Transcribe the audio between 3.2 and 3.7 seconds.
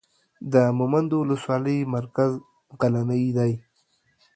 دی.